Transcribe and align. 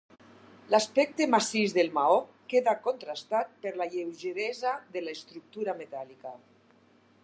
L'aspecte 0.75 1.27
massís 1.33 1.75
del 1.79 1.91
maó 1.99 2.17
queda 2.53 2.75
contrastat 2.87 3.55
per 3.67 3.77
la 3.83 3.91
lleugeresa 3.93 4.77
de 4.97 5.07
l'estructura 5.09 5.79
metàl·lica. 5.85 6.39